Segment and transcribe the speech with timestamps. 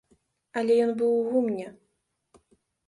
[0.61, 1.67] Але ён быў у гумне.